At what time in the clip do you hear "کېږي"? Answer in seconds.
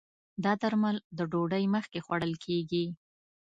2.45-2.85